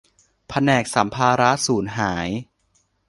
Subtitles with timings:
[0.47, 2.27] แผนกสัมภาระสูญหาย